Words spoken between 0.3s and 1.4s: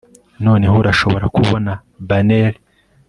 Noneho urashobora